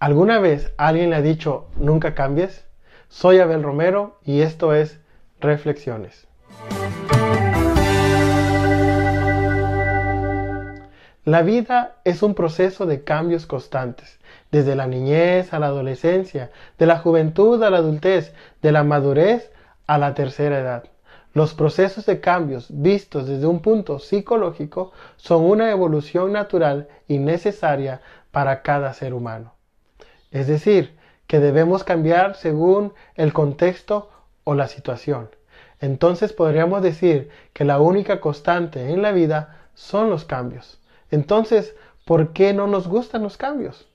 [0.00, 2.64] ¿Alguna vez alguien le ha dicho nunca cambies?
[3.10, 4.98] Soy Abel Romero y esto es
[5.40, 6.26] Reflexiones.
[11.26, 14.18] La vida es un proceso de cambios constantes,
[14.50, 18.32] desde la niñez a la adolescencia, de la juventud a la adultez,
[18.62, 19.52] de la madurez
[19.86, 20.84] a la tercera edad.
[21.34, 28.00] Los procesos de cambios vistos desde un punto psicológico son una evolución natural y necesaria
[28.30, 29.59] para cada ser humano.
[30.30, 34.10] Es decir, que debemos cambiar según el contexto
[34.44, 35.30] o la situación.
[35.80, 40.80] Entonces podríamos decir que la única constante en la vida son los cambios.
[41.10, 41.74] Entonces,
[42.04, 43.88] ¿por qué no nos gustan los cambios?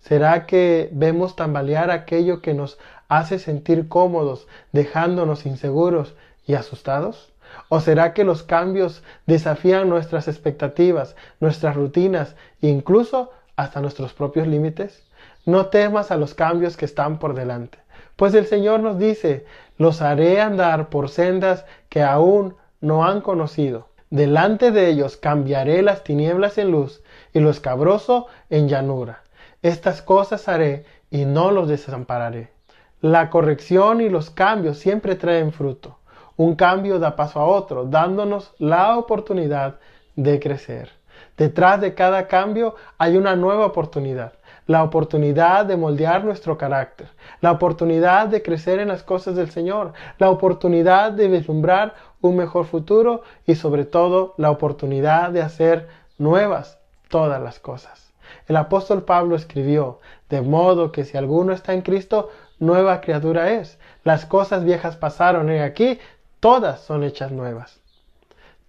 [0.00, 6.14] ¿Será que vemos tambalear aquello que nos hace sentir cómodos, dejándonos inseguros
[6.46, 7.32] y asustados?
[7.68, 14.46] ¿O será que los cambios desafían nuestras expectativas, nuestras rutinas e incluso hasta nuestros propios
[14.46, 15.02] límites?
[15.46, 17.78] No temas a los cambios que están por delante,
[18.16, 19.44] pues el Señor nos dice,
[19.76, 23.88] los haré andar por sendas que aún no han conocido.
[24.10, 29.24] Delante de ellos cambiaré las tinieblas en luz y lo escabroso en llanura.
[29.62, 32.52] Estas cosas haré y no los desampararé.
[33.00, 35.98] La corrección y los cambios siempre traen fruto.
[36.36, 39.78] Un cambio da paso a otro, dándonos la oportunidad
[40.16, 40.90] de crecer.
[41.36, 44.32] Detrás de cada cambio hay una nueva oportunidad
[44.66, 47.08] la oportunidad de moldear nuestro carácter,
[47.40, 52.64] la oportunidad de crecer en las cosas del Señor, la oportunidad de vislumbrar un mejor
[52.64, 58.12] futuro y sobre todo la oportunidad de hacer nuevas todas las cosas.
[58.48, 63.78] El apóstol Pablo escribió, de modo que si alguno está en Cristo, nueva criatura es.
[64.02, 65.98] Las cosas viejas pasaron y aquí
[66.40, 67.80] todas son hechas nuevas.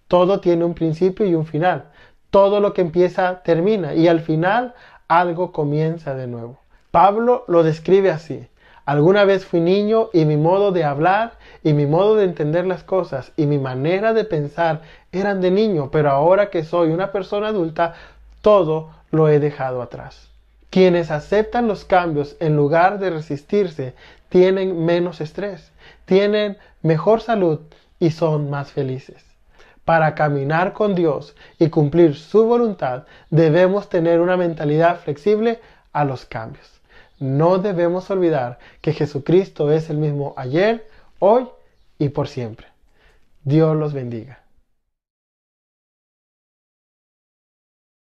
[0.08, 1.90] Todo tiene un principio y un final.
[2.36, 4.74] Todo lo que empieza termina y al final
[5.08, 6.58] algo comienza de nuevo.
[6.90, 8.46] Pablo lo describe así.
[8.84, 12.84] Alguna vez fui niño y mi modo de hablar y mi modo de entender las
[12.84, 14.82] cosas y mi manera de pensar
[15.12, 17.94] eran de niño, pero ahora que soy una persona adulta,
[18.42, 20.28] todo lo he dejado atrás.
[20.68, 23.94] Quienes aceptan los cambios en lugar de resistirse
[24.28, 25.72] tienen menos estrés,
[26.04, 27.60] tienen mejor salud
[27.98, 29.35] y son más felices.
[29.86, 35.60] Para caminar con Dios y cumplir su voluntad, debemos tener una mentalidad flexible
[35.92, 36.82] a los cambios.
[37.20, 40.88] No debemos olvidar que Jesucristo es el mismo ayer,
[41.20, 41.46] hoy
[42.00, 42.66] y por siempre.
[43.44, 44.40] Dios los bendiga.